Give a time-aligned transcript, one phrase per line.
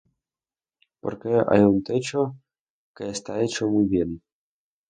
[1.01, 2.21] Porque hay un techo
[2.95, 4.23] que está hecho muy bien.